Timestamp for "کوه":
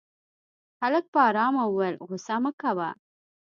2.61-2.89